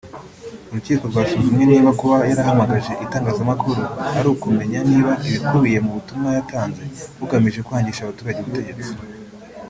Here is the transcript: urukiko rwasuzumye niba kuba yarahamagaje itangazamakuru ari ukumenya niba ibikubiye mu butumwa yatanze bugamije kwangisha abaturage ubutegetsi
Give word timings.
urukiko 0.69 1.03
rwasuzumye 1.11 1.63
niba 1.71 1.91
kuba 1.99 2.17
yarahamagaje 2.29 2.91
itangazamakuru 3.05 3.81
ari 4.17 4.27
ukumenya 4.35 4.79
niba 4.89 5.11
ibikubiye 5.27 5.77
mu 5.85 5.91
butumwa 5.97 6.29
yatanze 6.37 6.83
bugamije 7.19 7.59
kwangisha 7.65 8.01
abaturage 8.03 8.39
ubutegetsi 8.41 8.91